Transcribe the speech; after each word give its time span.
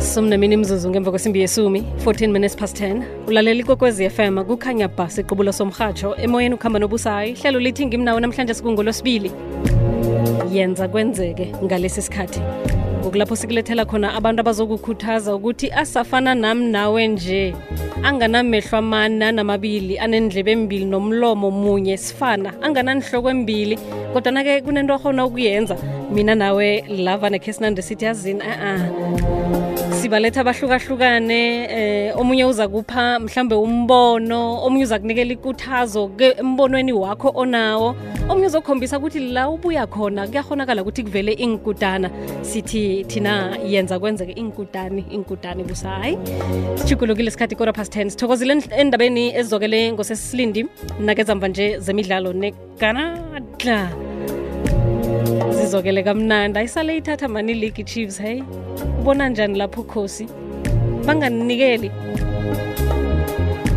somnemini 0.00 0.56
mzuzu 0.56 0.90
ngemva 0.90 1.10
kwesimbi 1.10 1.40
yesumi 1.40 1.84
14 2.04 2.28
minutes 2.28 2.56
past 2.56 2.80
10 2.80 3.02
ulalela 3.26 3.64
kokwezi 3.64 4.10
fm 4.10 4.44
kukhanya 4.44 4.88
ba 4.88 5.10
siqubulo 5.10 5.52
somrhatsho 5.52 6.16
emoyeni 6.16 6.54
ukuhamba 6.54 6.78
nobusayi 6.78 7.32
hlelo 7.32 7.60
lithi 7.60 7.86
ngimnawo 7.86 8.20
namhlanje 8.20 8.54
sikungolosibili 8.54 9.32
yenza 10.52 10.88
kwenzeke 10.88 11.52
ngalesi 11.64 12.02
sikhathi 12.02 12.40
ngokulapho 13.06 13.36
sikulethela 13.36 13.84
khona 13.84 14.14
abantu 14.14 14.40
abazokukhuthaza 14.40 15.34
ukuthi 15.34 15.70
asafana 15.70 16.34
nami 16.34 16.66
nawe 16.66 17.06
nje. 17.08 17.54
Anganamehlo 18.02 18.78
amane 18.78 19.24
anamabili 19.24 19.98
anendlebe 19.98 20.52
embili 20.52 20.84
nomlomo 20.84 21.50
munye 21.50 21.96
sifana 21.96 22.50
angananihloko 22.62 23.30
embili. 23.30 23.78
Kodwana-ke 24.12 24.60
kunento 24.62 24.94
akhona 24.94 25.24
ukuyenza 25.24 25.76
mina 26.10 26.34
nawe 26.34 26.84
lava 26.88 27.30
nekhe 27.30 27.52
sinande 27.52 27.82
sithi 27.82 28.04
yazini 28.04 28.42
a-a 28.42 28.74
sibaletha 29.96 30.40
abahlukahlukane 30.40 31.40
eh 31.70 32.18
omunye 32.18 32.44
uza 32.44 32.68
kupha 32.68 33.20
mhlambe 33.20 33.54
umbono 33.54 34.66
omunye 34.66 34.84
uza 34.84 34.98
kunikela 34.98 35.32
ikuthazo 35.32 36.10
embonweni 36.18 36.92
wakho 36.92 37.30
onawo 37.34 37.94
omunye 38.28 38.46
uzokhombisa 38.46 38.98
ukuthi 38.98 39.20
la 39.20 39.48
ubuya 39.48 39.86
khona 39.86 40.26
kuyakhonakala 40.26 40.82
ukuthi 40.82 41.02
kuvele 41.04 41.32
inkutana 41.32 42.10
sithi 42.42 43.04
thina 43.04 43.56
yenza 43.64 43.98
kwenzeke 43.98 44.32
inkutani 44.32 45.04
inkutani 45.10 45.62
busa 45.64 45.88
hayi 45.88 46.18
sijugulukile 46.74 47.28
isikhathi 47.28 47.56
kora 47.56 47.72
past 47.72 47.96
10 47.96 48.10
sithokozile 48.10 48.62
endabeni 48.76 49.34
ezizokele 49.38 49.92
ngosesisilindi 49.92 50.66
nakezamva 51.00 51.48
nje 51.48 51.78
zemidlalo 51.78 52.32
neganadla 52.32 53.92
zizokele 55.50 56.02
kamnandi. 56.02 56.58
Ayisale 56.58 56.96
ithatha 56.96 57.28
mani 57.28 57.54
league 57.54 57.84
chiefs 57.84 58.18
hey 58.20 58.42
ubona 59.00 59.28
njani 59.28 59.58
lapho 59.58 59.80
ukhosi 59.80 60.26
banganinikeli 61.06 61.90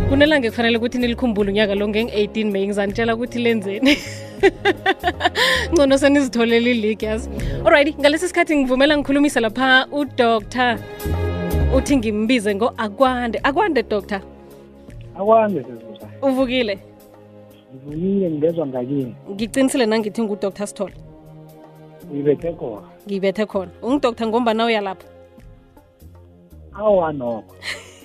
kunelanga 0.09 0.49
kufanele 0.49 0.77
ukuthi 0.77 0.97
nilikhumbule 0.97 1.51
unyaka 1.51 1.75
lo 1.75 1.87
ngeng-18 1.87 2.51
may 2.51 2.65
ngizanitshela 2.67 3.15
ukuthi 3.15 3.39
lenzeni 3.39 3.97
ngcono 5.71 5.97
senizitholele 5.97 6.71
iligi 6.71 7.05
yazi. 7.05 7.29
Alright 7.65 7.99
ngalesi 7.99 8.27
sikhathi 8.27 8.57
ngivumela 8.57 8.97
ngikhulumise 8.97 9.39
lapha 9.39 9.87
udoktor 9.91 10.77
uthi 11.75 11.97
ngimbize 11.97 12.55
ngo-akwande. 12.55 13.39
Akwande 13.43 13.83
doktor 13.83 14.21
akwande 15.15 15.65
uvukile? 16.21 16.79
Ngivukile 17.73 18.29
ngingezwa 18.29 18.67
ngakini. 18.67 19.15
Ngicinisile 19.31 19.85
nangithi 19.85 20.21
ngudoktor 20.21 20.67
sithole. 20.67 20.93
Ngibethe 22.13 22.53
khona. 22.53 22.87
Ngibethe 23.07 23.45
khona. 23.45 23.71
Ungidoktor 23.81 24.27
ngombana 24.27 24.65
uyalapha 24.65 25.07
awa 26.73 27.13
nokho. 27.13 27.55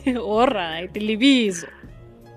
Alright 0.40 0.96
libizo. 0.96 1.66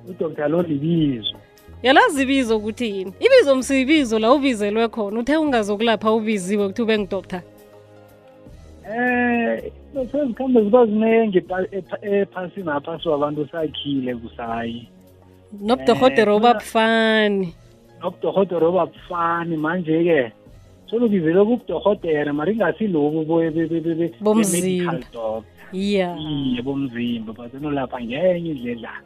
Udoktar 0.09 0.49
lo 0.49 0.61
libizo 0.61 1.37
yalazi 1.83 2.23
ibizo 2.23 2.57
ukuthi 2.57 2.85
yini? 2.97 3.13
Ibizo 3.19 3.55
msibizo 3.55 4.19
la 4.19 4.33
ubizelwe 4.33 4.87
khona 4.87 5.19
uthe 5.19 5.37
ungazokulapha 5.37 6.11
ubiziwe 6.11 6.65
ukuthi 6.65 6.81
ube 6.81 6.97
ngidoktor 6.99 7.41
eh 8.89 9.71
sezikhambe 10.11 10.61
ziba 10.63 10.85
ziningi 10.85 11.43
ephasini 12.01 12.69
apha 12.69 12.99
siwabantu 13.03 13.47
sakhile 13.51 14.15
kusayi. 14.15 14.87
Nobudohodera 15.61 16.31
Eh, 16.31 16.37
obabufani. 16.37 17.53
Nobudohodera 18.01 18.67
obabufani 18.67 19.57
manje-ke 19.57 20.31
solubizelwe 20.89 21.45
kubudohodera 21.45 22.33
mari 22.33 22.53
ingasilobu 22.53 23.25
be- 23.25 23.51
be- 23.95 24.13
Bomzimba. 24.21 24.91
doctor. 24.91 25.43
Ya 25.73 26.15
iye 26.17 26.61
bomzimba 26.61 27.33
but 27.33 27.53
nolapha 27.61 27.99
ngenye 28.01 28.49
indledlana 28.51 29.01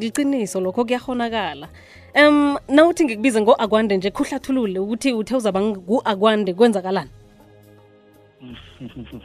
liqiniso 0.00 0.60
lokho 0.60 0.84
kuyakhonakala 0.84 1.68
um 2.16 2.56
nawuthi 2.68 3.04
ngikubize 3.04 3.40
ngo-akwande 3.40 3.96
nje 3.96 4.10
kuhlathulule 4.10 4.78
ukuthi 4.78 5.12
uthe 5.12 5.36
uzaba 5.36 5.60
ngu-akwande 5.60 6.54
kwenzakalani? 6.54 7.10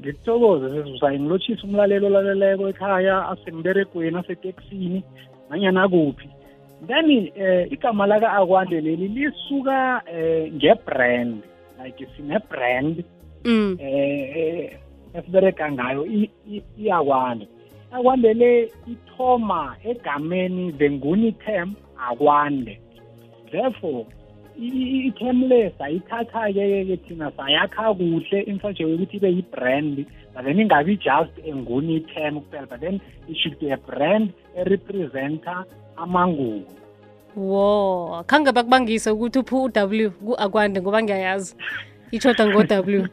Ngikuthokoze 0.00 0.68
sezusayi 0.70 1.18
ngilotshisa 1.20 1.62
umlalelo 1.66 2.06
olaleleko 2.06 2.68
ekhaya 2.68 3.28
asemberegweni 3.28 4.16
aseteksini 4.18 5.02
nanyana 5.50 5.88
kuphi. 5.88 6.28
Then 6.86 7.10
eh 7.36 7.72
igama 7.72 8.06
laka 8.06 8.32
akwande 8.32 8.80
leli 8.80 9.08
lisuka 9.08 10.02
eh 10.06 10.52
ngebrand 10.52 11.42
like 11.84 12.06
sine-brand 12.16 13.04
mm. 13.44 13.78
eh 13.80 14.36
eh, 14.36 14.78
esibereka 15.14 15.72
ngayo 15.72 16.06
i- 16.06 16.30
i- 16.50 16.62
iyakwande 16.78 17.48
akwande 17.92 18.34
le 18.34 18.70
ithoma 18.86 19.76
egameni 19.84 20.72
the 20.78 20.90
nguni 20.90 21.32
term 21.44 21.74
akwande. 21.96 22.78
Therefore 23.50 24.06
i- 24.58 24.74
i- 24.82 25.06
i-term 25.08 25.42
le 25.48 25.70
sayithatha-ke 25.78 26.84
ke 26.88 26.96
thina 27.08 27.30
sayakha 27.36 27.94
kuhle 27.94 28.46
in 28.46 28.60
such 28.60 28.80
a 28.80 28.84
way 28.84 28.94
ukuthi 28.94 29.16
ibe 29.16 29.28
yi-brand 29.36 30.06
but 30.34 30.44
then 30.44 30.58
ingabi 30.58 30.96
just 30.96 31.32
enguni 31.46 32.00
term 32.14 32.40
kuphela 32.40 32.66
but 32.68 32.80
then 32.80 33.00
it 33.28 33.36
should 33.36 33.58
be 33.60 33.70
a 33.70 33.76
brand 33.76 34.32
erepresenta 34.56 35.64
amangubo. 35.96 36.66
Wo 37.36 38.22
khange 38.26 38.52
bakubangise 38.52 39.10
ukuthi 39.10 39.38
uphi 39.38 39.54
u-w 39.54 40.10
ku-akwande 40.10 40.80
ngoba 40.82 41.02
ngiyayazi. 41.02 41.54
Ichoda 42.10 42.46
ngo-w. 42.46 43.06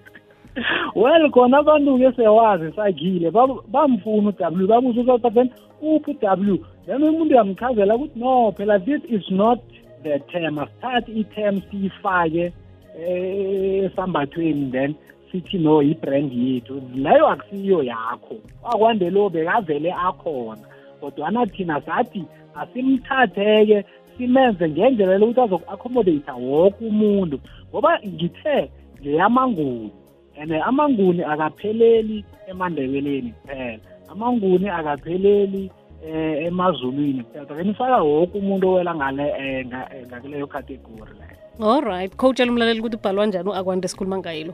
well 0.95 1.29
khona 1.31 1.59
abantu-ke 1.59 2.15
sewazi 2.15 2.71
sakhile 2.75 3.31
bam- 3.31 3.61
bamfuna 3.67 4.31
u-w 4.31 4.67
babuza 4.67 5.01
ukuthi 5.01 5.33
then 5.33 5.49
uphi 5.81 6.11
u-w? 6.11 6.57
Then 6.85 7.03
umuntu 7.03 7.33
uyamchazela 7.33 7.95
ukuthi 7.95 8.19
no 8.19 8.51
phela 8.51 8.79
this 8.79 9.01
is 9.09 9.29
not 9.31 9.59
the 10.03 10.19
term. 10.31 10.59
Asithathi 10.59 11.11
i-term 11.11 11.61
siyifake 11.69 12.53
eh, 12.99 13.83
esambathweni 13.83 14.71
then 14.71 14.95
sithi 15.31 15.57
no 15.57 15.81
i-brand 15.81 16.31
yethu. 16.31 16.81
Leyo 16.95 17.27
akusiyo 17.27 17.83
yakho. 17.83 18.35
Wakwande 18.63 19.09
lo 19.09 19.29
bekavele 19.29 19.91
akhona. 19.93 20.61
Kodwana 21.01 21.45
thina 21.45 21.81
sathi 21.81 22.23
asimthathe-ke 22.55 23.83
simenze 24.17 24.69
ngendlela 24.69 25.17
lokuthi 25.17 25.41
azoku-accommodate 25.41 26.31
woke 26.31 26.85
umuntu. 26.85 27.39
Ngoba 27.69 27.99
ngithe 27.99 28.69
ngeyamanguni 29.01 29.91
and 30.37 30.51
amanguni 30.51 31.23
akapheleli 31.23 32.25
emandebeleni 32.47 33.33
kuphela. 33.41 33.79
Amanguni 34.09 34.69
akapheleli 34.69 35.71
eh 36.05 36.45
emazulwini 36.45 37.23
kuphela. 37.23 37.45
But 37.45 37.65
nifaka 37.65 38.03
woke 38.03 38.37
umuntu 38.37 38.69
owela 38.69 38.95
ngale 38.95 39.23
eh, 39.29 39.65
eh, 39.91 40.07
ngakuleyo 40.07 40.47
category 40.47 41.11
leyo 41.19 41.71
alright 41.71 42.15
khowutshela 42.15 42.51
umlaleli 42.51 42.79
ukuthi 42.79 42.95
ubhalwa 42.95 43.25
njani 43.25 43.49
u-akwande 43.49 43.85
esikhuluma 43.85 44.17
ngayilo 44.17 44.53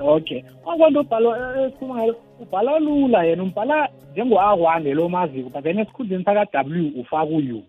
okay. 0.00 0.42
Akwanto 0.66 1.00
ubhala 1.00 1.66
esikhuluma 1.66 1.94
ngalo 1.94 2.16
ubhala 2.40 2.78
lula 2.78 3.24
yena 3.24 3.42
umbhala 3.42 3.88
njengo-akwande 4.12 4.94
lo 4.94 5.08
maziko 5.08 5.50
but 5.50 5.62
then 5.62 5.78
esikhundleni 5.78 6.24
saka-w 6.24 7.00
ufaka 7.00 7.24
u-u. 7.24 7.62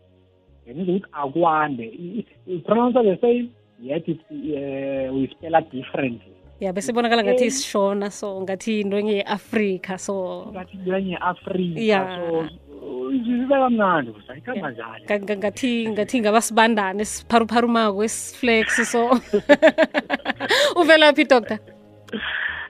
Then 0.65 0.81
ukuthi 0.81 1.05
akwande. 1.11 2.25
Pronounce 2.65 2.93
the 2.93 3.17
same? 3.21 3.49
Yet 3.81 4.07
uh, 4.09 5.13
we 5.13 5.27
spell 5.31 5.55
it 5.55 5.71
differently. 5.71 6.38
Ya 6.59 6.73
bese 6.73 6.91
ibonakala 6.91 7.23
ngathi 7.23 7.45
isishona 7.45 8.11
so 8.11 8.41
ngathi 8.41 8.79
into 8.81 8.97
enye 8.97 9.13
ye-afrika 9.19 9.97
so 9.97 10.45
ngathi 10.51 10.77
kwenye 10.77 11.17
afrika 11.17 11.79
Ya. 11.81 12.01
so 12.19 12.45
izizwe 13.15 13.55
kamnandi 13.63 14.11
kusayikhamba 14.11 14.71
nga- 15.05 15.37
ngathi 15.37 15.71
ngathi 15.89 16.15
ngabasibandane 16.21 17.01
esipharupharumako 17.01 18.03
esiflex 18.03 18.67
so. 18.91 19.09
Uvelaphi 20.79 21.23
doctor? 21.25 21.57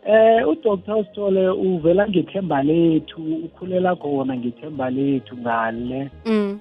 Eh 0.06 0.48
udr 0.48 0.70
usithole 1.00 1.50
uvela 1.50 2.08
ngethemba 2.08 2.64
lethu 2.64 3.22
ukhulela 3.46 3.96
khona 3.96 4.38
ngethemba 4.38 4.90
lethu 4.90 5.38
ngale. 5.38 6.10
Mm. 6.26 6.60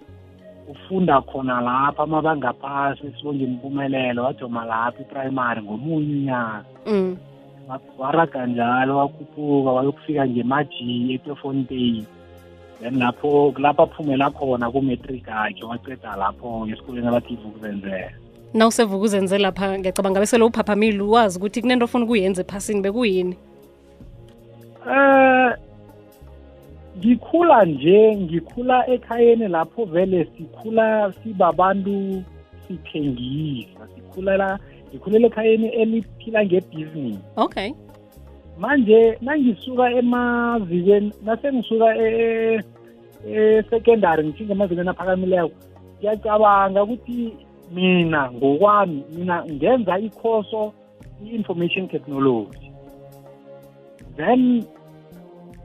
Ufunda 0.71 1.21
khona 1.21 1.61
lapha 1.61 2.03
amabanga 2.03 2.53
phasi 2.53 3.13
sibonge 3.17 3.45
impumelelo 3.45 4.25
wajoma 4.25 4.65
lapha 4.65 5.03
iprimary 5.03 5.63
ngomunye 5.63 6.15
unyaka. 6.15 6.65
Mm. 6.87 7.17
waraga 7.99 8.47
njalo 8.47 8.97
wakhuphuka 8.99 9.71
wayokufika 9.73 10.29
ngemaji 10.29 11.13
etefontein 11.15 12.05
then 12.81 12.99
lapho 12.99 13.55
lapho 13.59 13.83
aphumela 13.83 14.31
khona 14.31 14.71
kumatric 14.71 15.29
akhe 15.29 15.65
waceda 15.65 16.17
lapho 16.17 16.67
esikoleni 16.73 17.09
abathi 17.09 17.33
ivukuzenzela 17.35 18.11
nawusevuka 18.55 19.05
uzenze 19.05 19.39
lapha 19.39 19.79
ngiyacabanga 19.79 20.21
bese 20.21 20.39
lo 20.39 20.47
uphaphamile 20.47 21.03
uwazi 21.03 21.39
ukuthi 21.39 21.61
kunento 21.61 21.85
ofuna 21.85 22.05
ukuyenza 22.05 22.43
ephasini 22.43 22.81
bekuyini? 22.81 23.37
Eh 24.91 25.68
ngikhula 26.99 27.65
nje 27.65 28.17
ngikhula 28.17 28.91
ekhayeni 28.91 29.49
lapho 29.49 29.85
vele 29.85 30.29
sikhula 30.37 31.13
sibabantu 31.23 32.23
sithengisa. 32.67 33.89
Sikhulela 33.95 34.59
ngikhulela 34.91 35.27
ekhayeni 35.27 35.69
eliphila 35.69 36.45
ngebhizinisi 36.45 37.25
okay. 37.37 37.73
Manje 38.59 39.19
nangisuka 39.21 39.91
emazikweni 39.91 41.13
nasengisuka 41.25 41.97
e- 41.97 42.63
e-secondary 43.27 44.25
ngithinga 44.25 44.53
emazikweni 44.53 44.91
aphakamileko 44.91 45.51
ngiyacabanga 45.99 46.83
ukuthi 46.83 47.33
mina 47.75 48.33
ngokwami 48.33 49.03
mina 49.15 49.45
ngenza 49.47 49.99
ikhoso 49.99 50.73
i-information 51.25 51.89
technology. 51.89 52.73
Then 54.17 54.67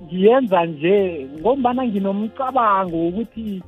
ngiyenza 0.03 0.65
nje 0.65 1.27
ngombana 1.39 1.85
nginomcabango 1.85 2.97
wokuthi 2.97 3.61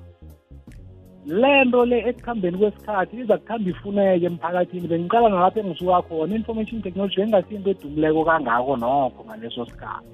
lento 1.26 1.86
le 1.86 1.98
ekuhambeni 2.10 2.58
kwesikhathi 2.58 3.18
iza 3.18 3.38
kuhamba 3.38 3.70
ifuneke 3.70 4.26
emphakathini. 4.26 4.88
Bengiqala 4.88 5.30
nalapho 5.30 5.60
engisuka 5.60 6.02
khona 6.02 6.36
information 6.36 6.82
technology 6.82 7.18
bengasinto 7.18 7.70
edumileko 7.70 8.26
kangako 8.26 8.78
nokho 8.78 9.26
ngaleso 9.26 9.66
sikhathi. 9.66 10.08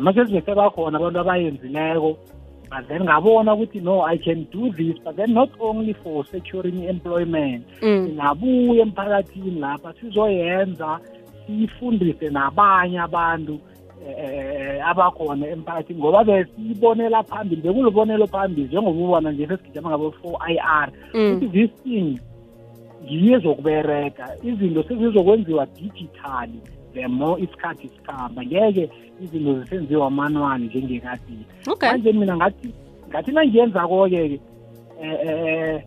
Mase 0.00 0.26
singese 0.26 0.54
bakhona 0.54 0.98
abantu 0.98 1.18
abayenzileko 1.20 2.16
but 2.70 2.88
then 2.88 3.02
ngabona 3.04 3.54
ukuthi 3.54 3.80
no 3.82 4.00
i 4.02 4.16
can 4.16 4.46
do 4.52 4.72
this 4.72 4.96
but 5.04 5.16
then 5.16 5.32
not 5.34 5.50
only 5.60 5.94
for 5.94 6.24
securing 6.26 6.84
employment. 6.84 7.64
Singabuya 7.80 8.82
emphakathini 8.82 9.60
lapha 9.60 9.94
sizoyenza 10.00 11.00
siyifundise 11.46 12.30
nabanye 12.30 13.00
abantu 13.00 13.58
eh 14.08 14.51
abakhona 14.82 15.48
emphakathini 15.48 16.00
ngoba 16.00 16.24
besiyibonela 16.24 17.22
phambili 17.22 17.62
bekulubonelo 17.62 18.26
phambili 18.26 18.66
njengoba 18.66 19.00
ubona 19.04 19.32
nje 19.32 19.46
sesigijama 19.46 19.88
ngabo 19.90 20.14
4IR 20.24 20.88
ukuthi 21.34 21.48
this 21.48 21.70
thing 21.82 22.18
ngiyo 23.04 23.36
ezokubereka 23.36 24.28
izinto 24.42 24.82
sezizokwenziwa 24.82 25.66
digitally 25.66 26.60
the 26.94 27.08
more 27.08 27.42
isikhathi 27.42 27.88
sikhamba. 27.88 28.42
Ngeke 28.44 28.90
izinto 29.24 29.60
zisenziwa 29.60 30.10
manually 30.10 30.64
njengekadini 30.64 31.44
manje 31.80 32.12
mina 32.12 32.36
ngathi 32.36 32.68
ngathi 33.08 33.32
nangiyenza-ko-ke 33.32 34.40
eh 35.02 35.82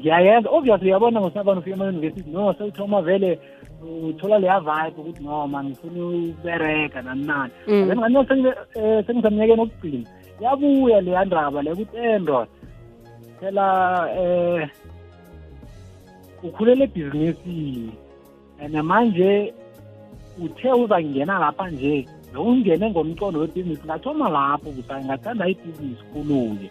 ngiyayenza 0.00 0.48
obviously 0.50 0.88
uyabona 0.88 1.20
ngosabana 1.20 1.60
ufika 1.60 1.76
ema-university 1.76 2.30
no 2.30 2.54
sewuthoma 2.58 3.02
vele 3.02 3.38
uthola 4.08 4.38
leya 4.38 4.60
vibe 4.60 5.00
ukuthi 5.00 5.22
no 5.24 5.46
man 5.46 5.66
ngifuna 5.66 6.00
ukubereka 6.06 7.02
nani 7.02 7.24
nani 7.24 7.52
then 7.66 7.98
ngani 7.98 8.52
sengisemnyakeni 9.06 9.62
okugcina 9.62 10.08
yabuya 10.40 11.00
leya 11.00 11.24
ndaba 11.24 11.62
le 11.62 11.72
ukuthi 11.72 11.96
endod 11.96 12.48
phela 13.40 13.66
eh 14.16 14.68
ukhulela 16.42 16.84
ebhizinisini. 16.84 17.92
And 18.60 18.74
manje 18.82 19.54
uthe 20.42 20.72
uzangena 20.72 21.38
lapha 21.38 21.70
nje 21.70 22.06
nokungene 22.32 22.90
ngomcondo 22.90 23.40
webhizinisi 23.40 23.84
ngathoma 23.86 24.28
lapho 24.28 24.70
busayi 24.70 25.04
ngathanda 25.04 25.48
ibhizinisi 25.48 26.04
khulu-ke. 26.12 26.70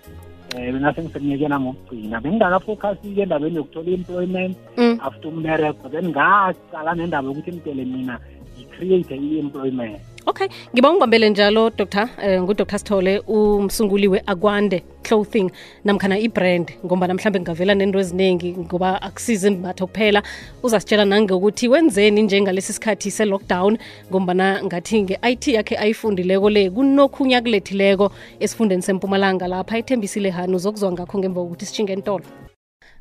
Mina 0.55 0.93
sengisemnyekeni 0.93 1.53
amokugcina 1.53 2.21
bengingakafocus-ke 2.21 3.21
endabeni 3.23 3.55
yokuthola 3.59 3.89
i-employment. 3.89 4.53
After 5.01 5.29
umbereko 5.29 5.85
then 5.91 6.09
ngaqala 6.09 6.91
nendaba 6.95 7.27
yokuthi 7.29 7.51
mtele 7.51 7.85
mina 7.85 8.15
ngicreate 8.57 9.15
i-employment 9.15 10.08
okay 10.39 10.49
ngiba 10.73 10.89
ungibambele 10.89 11.29
njalo 11.29 11.69
dr 11.69 12.03
uh, 12.03 12.43
ngudr 12.43 12.79
sithole 12.79 13.19
umsunguli 13.19 14.07
we-akwande 14.07 14.83
clothing 15.03 15.51
namkhana 15.83 16.19
i-brand 16.19 16.71
ngoba 16.85 17.07
mhlawumbe 17.07 17.39
ngingavela 17.39 17.75
nento 17.75 17.99
eziningi 17.99 18.55
ngoba 18.57 19.01
akusize 19.01 19.47
imbatho 19.47 19.87
kuphela. 19.87 20.23
Uzasitshela 20.63 21.05
nangokuthi 21.05 21.67
wenzeni 21.67 22.21
njengalesi 22.21 22.73
sikhathi 22.73 23.11
se-lockdown 23.11 23.77
ngombana 24.09 24.63
ngathi 24.63 25.01
nge-i 25.01 25.35
t 25.35 25.53
yakhe 25.53 25.77
ayifundileko 25.77 26.49
le 26.49 26.69
kunokhunye 26.69 27.35
akulethileko 27.35 28.11
esifundeni 28.39 28.81
sempumalanga 28.81 29.47
lapha 29.47 29.77
ithembisile 29.77 30.29
hani 30.29 30.55
uzokuzwa 30.55 30.91
ngakho 30.91 31.19
ngemva 31.19 31.41
kokuthi 31.41 31.65
sitshinge 31.65 31.93
entolo 31.93 32.48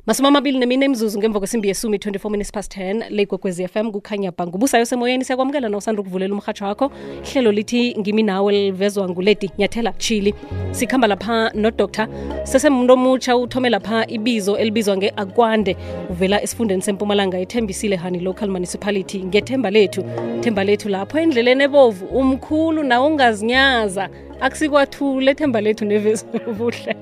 masumi 0.09 0.27
amabili 0.27 0.59
nemine 0.59 0.85
imzuzu 0.85 1.19
ngemva 1.19 1.39
kwesimbi 1.39 1.67
yesumi 1.67 1.97
24 1.97 2.29
minutes 2.29 2.51
past 2.51 2.77
10 2.77 3.09
le 3.09 3.23
ikwekwezi 3.23 3.67
fm 3.67 3.91
kukhanya 3.91 4.31
ba 4.31 4.47
ngubusayo 4.47 4.85
semoyeni 4.85 5.25
siyakwamukela 5.25 5.69
na 5.69 5.77
usanda 5.77 6.01
ukuvulela 6.01 6.33
umrhatsho 6.33 6.65
wakho. 6.65 6.91
Ihlelo 7.25 7.51
lithi 7.51 7.95
ngimi 7.99 8.23
nawe 8.23 8.53
livezwa 8.53 9.09
nguledi 9.09 9.51
nyathela 9.57 9.93
chili. 9.93 10.33
Sikhamba 10.71 11.07
lapha 11.07 11.51
nodoktar 11.53 12.07
sesemuntu 12.43 12.93
omutsha 12.93 13.37
uthome 13.37 13.69
lapha 13.69 14.07
ibizo 14.07 14.57
elibizwa 14.57 14.97
nge-akwande 14.97 15.77
uvela 16.09 16.41
esifundeni 16.41 16.81
sempumalanga 16.81 17.39
ethembisile 17.39 17.95
hani 17.95 18.19
local 18.19 18.49
municipality. 18.49 19.23
Ngethemba 19.23 19.69
lethu 19.69 20.03
themba 20.41 20.63
lethu 20.63 20.89
lapho 20.89 21.19
endleleni 21.19 21.63
ebovu 21.63 22.05
umkhulu 22.05 22.83
nawe 22.83 23.07
ungazinyaza 23.07 24.09
akusikwathule 24.41 25.31
ethemba 25.31 25.61
lethu 25.61 25.85
nevezubuhle 25.85 26.95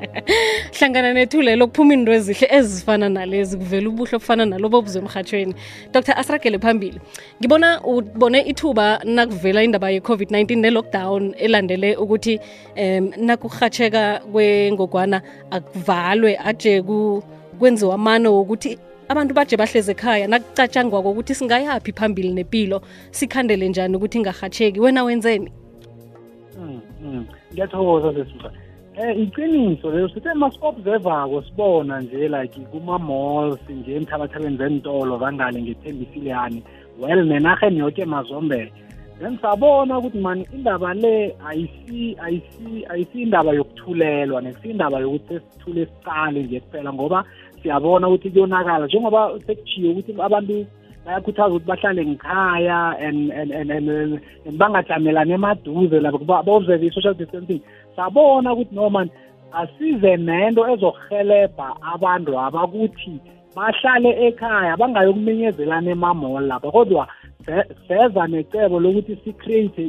hlangana 0.77 1.13
nethulelo 1.13 1.67
kuphuma 1.67 1.93
into 1.93 2.11
ezihle 2.13 2.47
ezifana 2.51 3.09
nalezi 3.09 3.57
kuvela 3.57 3.89
ubuhle 3.89 4.15
obufana 4.15 4.45
nalobo 4.45 4.77
obuzwe 4.77 5.01
emhatshweni 5.01 5.55
dr 5.93 6.13
asragele 6.17 6.59
phambili. 6.59 6.99
Ngibona 7.39 7.81
ubone 7.81 8.41
ithuba 8.41 9.01
nakuvela 9.03 9.63
indaba 9.63 9.91
ye-covid-19 9.91 10.57
ne-lockdown 10.57 11.33
elandele 11.37 11.95
ukuthi 11.95 12.39
um 12.77 13.11
nakurhatsheka 13.17 14.21
kwengogwana 14.31 15.21
akuvalwe 15.51 16.39
aje 16.45 16.83
kwenziwa 17.59 17.95
amano 17.95 18.33
wokuthi 18.33 18.77
abantu 19.09 19.33
baje 19.33 19.57
bahleze 19.57 19.91
ekhaya. 19.91 20.27
Nakucatshangwako 20.27 21.11
ukuthi 21.11 21.35
singayaphi 21.35 21.91
phambili 21.93 22.33
nempilo 22.33 22.81
sikhandele 23.11 23.69
njani 23.69 23.95
ukuthi 23.95 24.17
ingarhatsheki 24.17 24.79
wena 24.79 25.03
wenzeni 25.03 25.51
ngiyathokoza 27.51 28.13
sesisuka 28.13 28.49
um 28.97 29.21
iqiniso 29.23 29.91
leyo 29.91 30.09
sithe 30.09 30.33
masi-observa-ko 30.33 31.41
sibona 31.41 32.01
nje 32.01 32.27
like 32.27 32.59
kuma-malls 32.71 33.59
nje 33.69 33.95
emthabathabeni 33.95 34.57
zentolo 34.57 35.19
zangale 35.19 35.61
ngethembisile 35.61 36.29
yani 36.29 36.63
well 36.99 37.25
nenarheni 37.25 37.79
yoke 37.79 38.05
mazombele 38.05 38.71
then 39.19 39.37
sabona 39.41 39.97
ukuthi 39.97 40.17
mani 40.17 40.47
indaba 40.53 40.93
le 40.93 41.35
ayisi 41.47 42.17
ayisi 42.21 42.85
ayisi 42.89 43.21
indaba 43.21 43.51
yokuthulelwa 43.51 44.41
nekusiyindaba 44.41 44.99
yokuthi 44.99 45.27
sesithule 45.27 45.85
sicale 45.85 46.43
nje 46.43 46.59
kuphela 46.59 46.93
ngoba 46.93 47.25
siyabona 47.61 48.07
ukuthi 48.07 48.29
kuyonakala 48.29 48.85
njengoba 48.85 49.39
sekujiye 49.47 49.91
ukuthi 49.91 50.21
abantu 50.21 50.65
bayakhuthaza 51.07 51.55
ukuthi 51.55 51.67
bahlale 51.67 52.05
ngikhaya 52.05 52.99
and 52.99 53.31
and 53.31 53.51
and 53.51 53.71
and 53.71 54.19
bangajamelani 54.59 55.33
emaduze 55.33 55.99
labo 55.99 56.17
ba-observe 56.19 56.83
i-social 56.83 57.13
distancing. 57.13 57.61
Sabona 57.95 58.53
ukuthi 58.53 58.75
no 58.75 58.89
man 58.89 59.09
asize 59.53 60.17
nento 60.17 60.67
ezohelebha 60.67 61.67
abantu 61.93 62.39
aba 62.39 62.63
ukuthi 62.67 63.19
bahlale 63.55 64.11
ekhaya 64.27 64.77
bangayokuminyezelana 64.77 65.91
emamall 65.91 66.43
lapha. 66.43 66.71
Kodwa 66.71 67.07
seza 67.87 68.27
necebo 68.27 68.79
lokuthi 68.79 69.15
si-create 69.23 69.79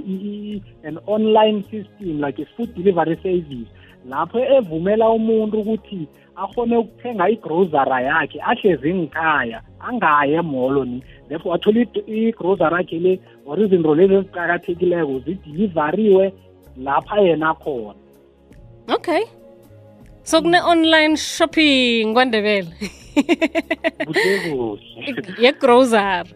an 0.85 0.99
online 1.07 1.65
system 1.71 2.21
like 2.21 2.39
a 2.39 2.47
food 2.57 2.73
delivery 2.77 3.17
service. 3.23 3.71
Lapho 4.07 4.38
evumela 4.38 5.11
umuntu 5.11 5.61
ukuthi 5.61 6.09
akhone 6.37 6.76
ukuthenga 6.76 7.31
igrosara 7.31 8.00
yakhe 8.00 8.38
ahlezi 8.40 8.95
ngikhaya 8.95 9.62
angaye 9.81 10.35
emolo 10.35 10.85
ni. 10.85 11.02
Therefore 11.28 11.55
athole 11.55 11.88
igrosara 12.07 12.78
yakhe 12.78 12.99
le 12.99 13.21
or 13.47 13.59
izinto 13.59 13.95
lezi 13.95 14.14
eziqakathekileko 14.14 15.19
zidilivariwe 15.25 16.33
lapha 16.78 17.21
yena 17.21 17.55
khona. 17.55 17.95
Okay. 18.88 19.25
So 20.23 20.43
kune-online 20.43 21.17
shopping 21.17 22.14
kwandebele. 22.14 22.69
Yegrosary 25.38 26.35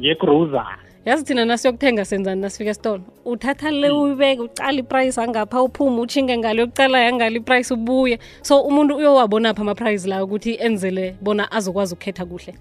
yegrosara 0.00 0.78
yazi 1.04 1.24
thina 1.24 1.44
nasiyokuthenga 1.44 2.04
senzani 2.04 2.40
nasifika 2.40 2.70
esitolo? 2.70 3.02
Uthatha 3.24 3.70
le 3.70 3.90
uyibeke 3.90 4.42
ucala 4.42 4.78
iprice 4.78 5.20
angapha 5.20 5.62
uphume 5.62 6.00
utshinge 6.00 6.38
ngale 6.38 6.60
yokucala 6.60 7.00
yangale 7.00 7.36
iprice 7.36 7.74
ubuye. 7.74 8.18
So 8.42 8.60
umuntu 8.60 8.96
uyowabonapha 8.96 9.62
ama-price 9.62 10.08
lawo 10.08 10.24
ukuthi 10.24 10.58
enzele 10.60 11.16
bona 11.20 11.52
azokwazi 11.52 11.94
ukukhetha 11.94 12.24
kuhle? 12.24 12.54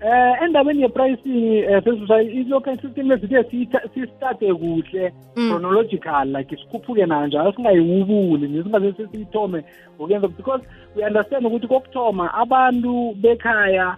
Eh 0.00 0.42
endabeni 0.42 0.82
yepricing 0.82 1.64
eh 1.66 1.82
sesisusa 1.84 2.22
i-local 2.22 2.78
system 2.80 3.12
ezithe 3.12 3.44
sistarte 3.94 4.54
kuhle 4.54 5.12
chronological 5.34 6.26
like 6.36 6.56
sikhuphuke 6.56 7.06
nayo 7.06 7.26
njalo 7.26 7.52
singayiwubuli 7.52 8.48
nesingaze 8.48 8.92
sesiyithome 8.92 9.64
ngokuyenza 9.96 10.28
because 10.28 10.62
we 10.96 11.04
understand 11.04 11.46
ukuthi 11.46 11.66
kokuthoma 11.66 12.34
abantu 12.34 13.14
bekhaya 13.14 13.96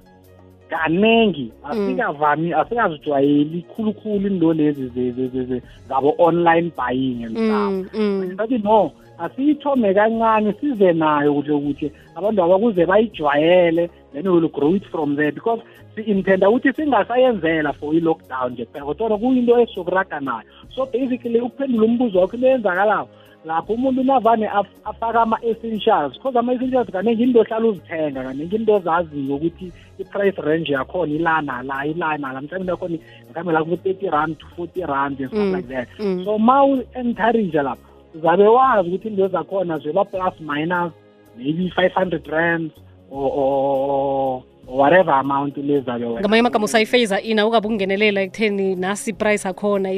kaningi 0.70 1.52
asikavami 1.64 2.52
asikazijwayeli 2.52 3.62
khulukhulu 3.76 4.26
into 4.26 4.52
lezi 4.52 4.88
ze- 4.88 5.10
ze- 5.12 5.28
ze- 5.28 5.44
ze- 5.44 5.62
zabo-online 5.88 6.70
buying 6.76 7.24
and 7.24 7.36
stuff. 7.36 7.94
Mm, 7.94 8.20
mm. 8.30 8.36
bathi 8.36 8.58
no 8.58 8.90
asiyithome 9.18 9.94
kancane 9.94 10.54
size 10.60 10.92
nayo 10.92 11.34
kuhle 11.34 11.58
kuhle 11.60 11.92
abantu 12.16 12.42
abakuze 12.42 12.86
bayijwayele 12.86 13.90
then 14.12 14.26
we 14.28 14.40
will 14.40 14.48
grow 14.48 14.74
it 14.74 14.84
from 14.90 15.16
there. 15.16 15.30
Because 15.32 15.62
si-intenda 15.94 16.48
ukuthi 16.50 16.72
singasayenzela 16.72 17.72
for 17.72 17.94
i-lockdown 17.94 18.52
nje 18.52 18.64
phela 18.72 18.84
kodwa 18.84 19.18
kuyinto 19.18 19.58
esizokuraga 19.60 20.20
nayo 20.20 20.42
so 20.74 20.86
basically 20.86 21.40
ukuphendula 21.40 21.84
umbuzo 21.84 22.20
wakho 22.20 22.36
into 22.36 22.48
eyenzakalayo 22.48 23.08
lapho 23.44 23.72
umuntu 23.72 24.00
unavane 24.00 24.46
af- 24.48 24.76
afaka 24.84 25.20
ama-essentials 25.22 26.12
because 26.14 26.38
ama-essentials 26.38 26.88
kaningi 26.90 27.22
into 27.22 27.40
ohlala 27.40 27.66
uzithenga 27.68 28.22
kaningi 28.24 28.56
into 28.56 28.74
ozaziyo 28.74 29.36
ukuthi 29.36 29.72
i-price 29.98 30.40
range 30.42 30.72
yakhona 30.72 31.12
ila 31.14 31.40
nala 31.42 31.86
ila 31.86 32.18
nala 32.18 32.40
mhlawumbe 32.40 32.70
yakhona 32.72 32.98
mhlawumbe 33.30 33.52
la 33.52 33.64
ku-thirty 33.64 34.10
rand 34.10 34.38
to 34.38 34.46
forty 34.56 34.80
rand 34.84 35.20
and 35.20 35.28
stuff 35.28 35.40
Mm, 35.40 35.54
like 35.56 35.68
that. 35.68 35.88
mm. 35.98 36.24
so 36.24 36.38
ma 36.38 36.64
u-encourage 36.64 37.62
lapho 37.62 37.82
uzabe 38.14 38.46
wazi 38.46 38.88
ukuthi 38.88 39.08
into 39.08 39.28
zakhona 39.28 39.78
ziba 39.78 40.04
plus 40.04 40.34
minus 40.40 40.92
maybe 41.38 41.70
five 41.70 41.92
hundred 41.94 42.26
rands 42.26 42.72
or, 43.10 43.30
or, 43.34 43.86
or 43.86 44.42
whatever 44.66 45.14
amount 45.14 45.56
lezabe 45.56 46.04
wena. 46.06 46.20
Ngamanye 46.20 46.40
amagama 46.40 46.64
usayifeza 46.64 47.20
ina 47.20 47.46
ukabe 47.46 47.66
ukungenelela 47.66 48.20
ekutheni 48.20 48.76
nasi 48.76 49.10
iprice 49.10 49.48
akhona 49.48 49.92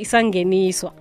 isangeniswa 0.00 0.92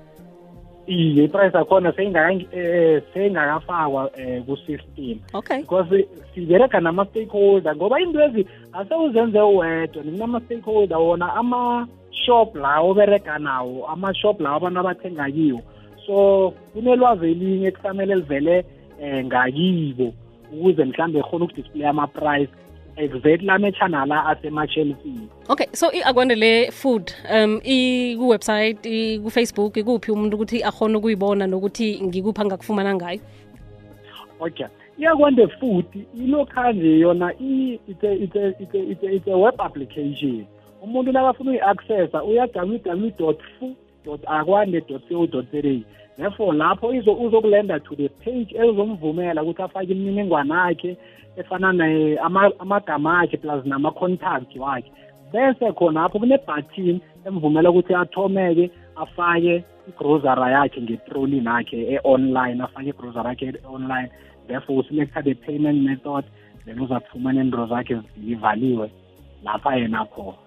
iye 0.87 1.23
iprice 1.23 1.57
yakhona 1.57 1.89
seyingaka- 1.91 2.57
eh, 2.57 3.01
seyingakafakwa 3.13 4.09
um 4.17 4.43
ku-system 4.43 5.19
okay. 5.33 5.61
Because 5.61 6.07
sibereka 6.35 6.79
nama-stakeholder 6.79 7.75
ngoba 7.75 7.99
into 8.01 8.21
ezi 8.23 8.45
asewuzenze 8.73 9.39
uwedwa 9.41 10.03
nikunama-stakeholder 10.03 10.97
wona 10.97 11.33
ama-shop 11.35 12.55
lawo 12.55 12.89
obereka 12.89 13.39
nawo 13.39 13.87
ama-shop 13.87 14.41
lawo 14.41 14.57
abantu 14.57 14.79
abathenga 14.79 15.31
kiwo. 15.31 15.61
So 16.05 16.53
kunelwazi 16.73 17.31
elinye 17.31 17.71
kufanele 17.71 18.15
livele 18.15 18.65
um 19.01 19.25
ngakibo 19.25 20.13
ukuze 20.53 20.85
mhlawumbe 20.85 21.21
khona 21.21 21.45
ukudisplay 21.45 21.87
ama-price 21.87 22.51
exactly 23.01 23.49
amechanala 23.49 24.25
asema-chelsea 24.25 25.11
okay 25.49 25.67
so 25.73 25.91
i-akwande 25.91 26.35
le 26.35 26.71
food 26.71 27.11
um 27.35 27.59
i-kuwebsite 27.63 28.85
i- 28.85 29.19
ku-facebook 29.19 29.77
ikuphi 29.77 30.11
umuntu 30.11 30.35
ukuthi 30.37 30.63
akhona 30.63 30.97
ukuyibona 30.97 31.47
nokuthi 31.47 32.01
ngikuphi 32.03 32.41
angakufumana 32.41 32.95
ngayo? 32.95 33.19
Okay 34.39 34.67
iyakwande 34.99 35.47
futhi 35.47 36.05
ilokha 36.23 36.71
nje 36.73 36.99
yona 36.99 37.33
i- 37.39 37.79
it's 37.87 39.27
a, 39.27 39.35
web 39.37 39.61
application. 39.61 40.45
Umuntu 40.83 41.11
nakafuna 41.11 41.51
uyi-accessa 41.51 42.23
uya 42.23 42.47
www 42.55 43.33
fu 43.59 43.75
akwande 44.27 44.81
co 44.81 44.99
za 45.27 45.43
therefore 46.21 46.53
lapho 46.57 46.93
izo- 46.93 47.17
uzokulenda 47.25 47.79
to 47.79 47.95
the 47.95 48.09
page 48.09 48.53
ezomvumela 48.55 49.43
ukuthi 49.43 49.61
afake 49.61 49.91
imininingwane 49.91 50.53
yakhe 50.53 50.97
efana 51.37 51.73
ne- 51.73 52.17
ama- 52.17 52.51
amagama 52.59 53.19
akhe 53.21 53.37
plus 53.37 53.65
nama-contact 53.65 54.55
wakhe. 54.55 54.91
Bese 55.33 55.71
khonapho 55.73 56.19
kune-button 56.19 56.99
emvumela 57.25 57.69
ukuthi 57.69 57.93
athomeke 57.93 58.71
afake 58.95 59.63
igrosara 59.89 60.51
yakhe 60.51 60.81
ngetrolini 60.81 61.47
akhe 61.47 61.77
e-online 61.93 62.61
afake 62.63 62.89
igrosara 62.89 63.29
yakhe 63.29 63.45
e-online. 63.63 64.09
Therefore 64.47 64.79
uselecta 64.83 65.23
the 65.23 65.33
payment 65.33 65.81
method 65.83 66.25
then 66.65 66.79
uzakufumana 66.79 67.41
into 67.41 67.65
zakhe 67.67 67.97
zivaliwe 68.25 68.91
lapha 69.43 69.75
yena 69.75 70.05
khona. 70.05 70.37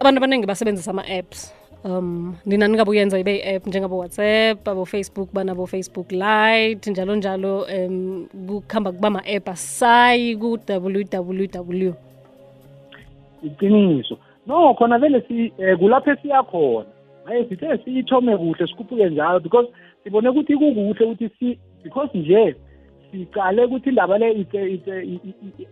Abantu 0.00 0.18
abaningi 0.18 0.46
basebenzisa 0.46 0.90
ama-apps. 0.90 1.54
Um 1.86 2.34
nina 2.46 2.68
ningabe 2.68 2.90
uyenza 2.90 3.18
ibe 3.18 3.36
i-app 3.36 3.66
njengabo-whatsapp 3.66 4.68
abo-facebook 4.68 5.28
banabo-facebook 5.32 6.12
lite 6.12 6.90
njalo 6.90 7.16
njalo 7.16 7.66
um 7.76 8.26
kuhamba 8.46 8.92
kuba 8.92 9.10
ma-app 9.10 9.48
asayi 9.48 10.36
ku-www 10.36 11.94
iqiniso. 13.46 14.18
No 14.46 14.74
khona 14.74 14.98
vele 14.98 15.22
si 15.28 15.52
eh, 15.58 15.78
kulapho 15.78 16.10
esiya 16.10 16.42
khona. 16.42 16.86
Hayi 17.24 17.48
sithe 17.48 17.78
siyithome 17.84 18.36
kuhle 18.36 18.66
sikhuphuke 18.66 19.10
njalo 19.10 19.40
because 19.40 19.68
sibone 20.04 20.28
ukuthi 20.28 20.56
kukuhle 20.56 21.04
ukuthi 21.06 21.30
si 21.38 21.58
because 21.84 22.10
nje 22.14 22.54
sicale 23.10 23.64
ukuthi 23.64 23.88
indaba 23.88 24.18
le 24.18 24.32
i-emergency 24.32 25.66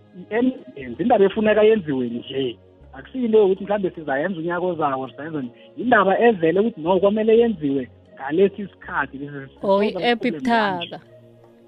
indaba 1.02 1.24
efuneka 1.24 1.62
yenziwe 1.62 2.06
nje. 2.06 2.56
Akusiyinto 2.98 3.38
yokuthi 3.38 3.64
mhlawumbe 3.64 3.90
sizayenza 3.90 4.38
unyaka 4.40 4.66
ozawo 4.66 5.08
sizayenza 5.08 5.40
nje 5.42 5.50
indaba 5.76 6.18
evele 6.20 6.60
ukuthi 6.60 6.80
no 6.80 7.00
kwamele 7.00 7.38
yenziwe 7.38 7.88
ngalesi 8.14 8.66
sikhathi 8.66 9.18
lesi 9.18 9.36
or 9.36 9.48
sisolve 9.48 9.86
i-app 9.88 10.24
i-problem 10.24 10.42
kanje. 10.42 10.86
ibuthaka 10.86 11.00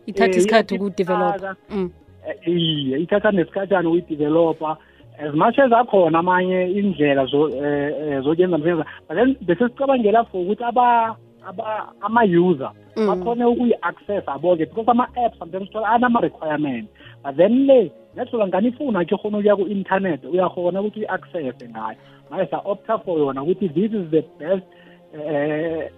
ithatha 0.06 0.30
Eh, 0.30 0.36
isikhathi 0.38 0.74
i-app 0.74 0.82
ukudevelopha 0.82 1.36
ibuthaka. 1.36 1.56
mm. 1.70 1.90
Eh, 2.28 2.48
iye 2.48 2.98
ithatha 2.98 3.30
nesikhatshana 3.32 3.88
ukuyidevelopa 3.88 4.76
as 5.18 5.34
much 5.34 5.58
as 5.58 5.72
akhona 5.72 6.18
amanye 6.18 6.70
indlela 6.70 7.24
zo- 7.24 7.48
eh, 7.50 7.94
eh, 8.00 8.20
zokuyenza 8.22 8.58
msebenza 8.58 8.84
but 9.08 9.16
then 9.16 9.36
bese 9.40 9.68
sicabangela 9.68 10.24
for 10.24 10.40
ukuthi 10.40 10.64
aba 10.64 11.16
aba 11.48 11.92
ama-user 12.00 12.72
Mm. 12.96 13.06
bakhone 13.06 13.44
ukuyi-access 13.44 14.24
abo-ke 14.28 14.66
because 14.66 14.90
ama-apps 14.90 15.38
sometimes 15.38 15.70
thola 15.70 15.88
anama-requirement 15.88 16.88
but 17.24 17.36
then 17.36 17.66
le 17.66 17.92
nethola 18.16 18.46
ngani 18.48 18.68
ifuna 18.68 19.04
ke 19.04 19.16
khona 19.16 19.38
ukuya 19.38 19.56
ku-internet 19.56 20.24
uyakhona 20.24 20.80
ukuthi 20.80 21.00
uyi-accesse 21.00 21.68
ngayo. 21.68 21.96
Manje 22.30 22.50
sa-opta 22.50 22.98
for 23.04 23.18
yona 23.18 23.42
ukuthi 23.42 23.68
this 23.74 23.92
is 23.92 24.10
the 24.10 24.22
best 24.38 24.66
eh 25.14 25.90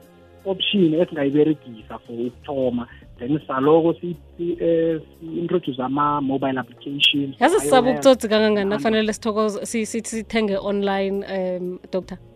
option 0.44 0.94
esingayiberegisa 0.94 1.98
for 2.06 2.12
ukuthoma. 2.12 2.86
Then 3.18 3.40
saloko 3.46 3.94
si-introduce 4.00 5.80
ama-mobile 5.80 6.58
applications 6.58 7.40
yazi 7.40 7.60
sisaba 7.60 7.90
ubutsotsi 7.90 8.28
kangangani 8.28 8.70
nakufanele 8.70 9.12
sithenge 9.12 10.56
online 10.56 11.24
um 11.24 11.78
doctor? 11.92 12.18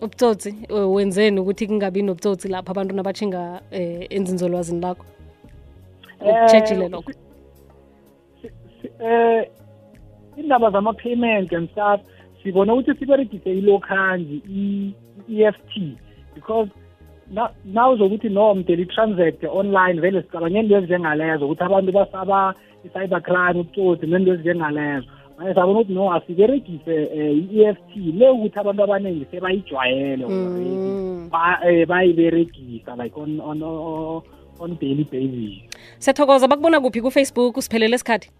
Ubutsotsi 0.00 0.54
eh, 0.68 0.92
wenzeni 0.92 1.40
ukuthi 1.40 1.66
kungabi 1.66 2.02
nobutsotsi 2.02 2.48
lapho 2.48 2.70
abantu 2.70 2.94
nabatshinga 2.94 3.60
um 3.72 4.04
enzinzolwazini 4.10 4.80
lakho 4.80 5.04
ukutshejile 6.20 6.84
Eh, 6.84 6.90
lokho 6.90 7.12
eh 9.00 9.48
indaba 10.36 10.70
zama-payment 10.70 11.52
and 11.52 11.70
stuff 11.70 12.00
sibone 12.42 12.72
ukuthi 12.72 12.94
siberegise 12.94 13.58
ilokhanji 13.58 14.42
i-EFT 15.28 15.96
because 16.34 16.70
na- 17.30 17.50
nawuzokuthi 17.64 18.28
no 18.28 18.54
mdele 18.54 18.82
i-transact 18.82 19.44
online 19.44 20.00
vele 20.00 20.22
sicabanye 20.22 20.60
into 20.60 20.76
ezinjengalezo 20.76 21.44
ukuthi 21.46 21.62
abantu 21.64 21.92
basaba 21.92 22.54
i-cyber 22.84 23.22
crime 23.22 23.60
ubutsotsi 23.60 24.06
nento 24.06 24.32
ezinjengalezo 24.32 25.06
manje 25.38 25.54
sabona 25.54 25.78
ukuthi 25.80 25.92
no 25.92 26.12
asiberegise 26.12 27.06
um 27.14 27.48
i-EFT 27.52 27.96
le 27.96 28.30
ukuthi 28.30 28.58
abantu 28.58 28.82
abaningi 28.82 29.26
sebayijwayele 29.30 30.26
Mm. 30.26 31.30
eh, 31.64 31.86
bayiberegisa 31.88 32.96
like 32.96 33.20
on, 33.20 33.40
on, 33.40 33.62
on, 33.62 34.22
on 34.60 34.76
daily 34.80 35.04
basis. 35.04 35.62
Siyathokoza 35.98 36.48
bakubona 36.48 36.80
kuphi 36.80 37.00
kufacebook? 37.02 37.56
Usiphelele 37.56 37.94
isikhathi? 37.96 38.30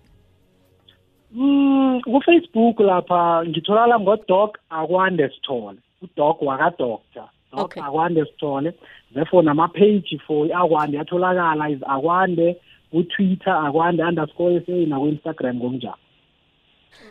Mm, 1.32 2.00
ku-Facebook 2.04 2.80
lapha 2.80 3.44
ngitholakala 3.46 4.00
ngodoc 4.00 4.58
akwande 4.70 5.28
sithole. 5.28 5.78
Udoc 6.02 6.42
wakadoctor. 6.42 7.28
Doc 7.52 7.60
Okay. 7.64 7.82
akwande 7.82 8.24
sithole. 8.24 8.72
Therefore 9.14 9.42
nama-page 9.42 10.18
for 10.26 10.46
i-akwande 10.46 10.96
yatholakala 10.96 11.70
is 11.70 11.82
akwande 11.82 12.56
ku-twitter 12.90 13.52
akwande 13.66 14.02
underscore 14.02 14.60
sa 14.66 14.72
nakwi-instagram 14.72 15.56
ngokunjalo 15.56 15.96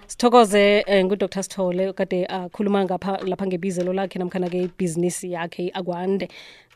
sithokoze 0.08 0.84
um 0.88 1.06
ngudr. 1.06 1.28
Sithole 1.44 1.94
kade 1.94 2.26
akhuluma 2.26 2.86
ngapha 2.86 3.20
lapha 3.24 3.48
ngebizelo 3.48 3.94
lakhe 3.94 4.20
namkhana-ke 4.20 4.64
ibhizinisi 4.64 5.32
yakhe 5.32 5.72
akwande 5.74 6.30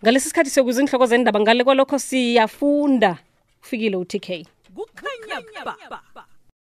ngalesi 0.03 0.29
sikhathi 0.29 0.49
siyokuza 0.49 0.81
inhloko 0.81 1.05
zendaba 1.05 1.39
ngale 1.39 1.63
kwalokho 1.63 1.99
siyafunda. 1.99 3.17
Kufikile 3.61 3.97
u-tk 3.97 4.45
kukhanya 4.75 5.37
ba 5.65 5.75